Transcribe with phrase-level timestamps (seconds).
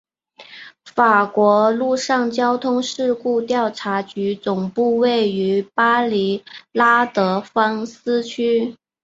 [0.95, 8.75] 法国陆上交通事故调查局总部位于巴黎拉德芳斯区。